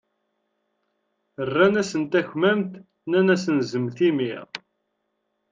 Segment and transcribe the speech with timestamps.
[1.47, 4.33] Rran-asen takmamt, nnan-asen zemmet imi.